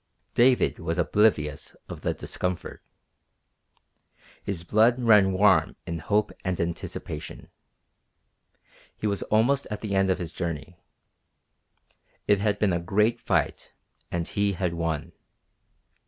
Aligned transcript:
David 0.33 0.79
was 0.79 0.97
oblivious 0.97 1.75
of 1.87 2.01
the 2.01 2.11
discomfort. 2.15 2.81
His 4.41 4.63
blood 4.63 4.99
ran 4.99 5.31
warm 5.31 5.75
in 5.85 5.99
hope 5.99 6.31
and 6.43 6.59
anticipation. 6.59 7.49
He 8.97 9.05
was 9.05 9.21
almost 9.21 9.67
at 9.69 9.81
the 9.81 9.93
end 9.93 10.09
of 10.09 10.17
his 10.17 10.33
journey. 10.33 10.79
It 12.27 12.39
had 12.39 12.57
been 12.57 12.73
a 12.73 12.79
great 12.79 13.21
fight, 13.21 13.73
and 14.11 14.27
he 14.27 14.53
had 14.53 14.73
won. 14.73 15.11